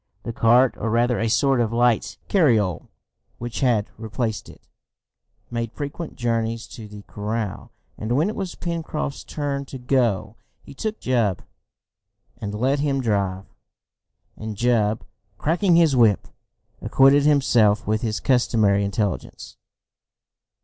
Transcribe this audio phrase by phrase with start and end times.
[0.23, 2.89] The cart, or rather a sort of light carriole
[3.37, 4.65] which had replaced it,
[5.51, 10.73] made frequent journeys to the corral, and when it was Pencroft's turn to go he
[10.73, 11.43] took Jup,
[12.39, 13.45] and let him drive,
[14.35, 15.03] and Jup,
[15.37, 16.27] cracking his whip,
[16.81, 19.55] acquitted himself with his customary intelligence.